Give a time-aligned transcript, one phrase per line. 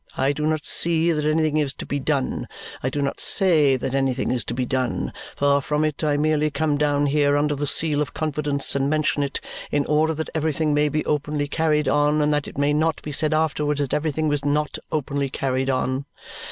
[0.17, 2.47] I do not see that anything is to be done.
[2.81, 5.13] I do not say that anything is to be done.
[5.35, 6.03] Far from it.
[6.03, 10.15] I merely come down here under the seal of confidence and mention it in order
[10.15, 13.79] that everything may be openly carried on and that it may not be said afterwards
[13.79, 16.05] that everything was not openly carried on.